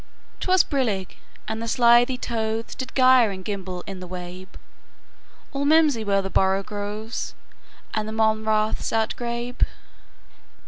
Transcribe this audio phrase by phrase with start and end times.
[0.39, 1.17] 'T was brillig,
[1.47, 4.57] and the slithy tovesDid gyre and gimble in the wabe;
[5.51, 7.35] All mimsy were the borogoves,
[7.93, 9.63] And the mome raths outgrabe.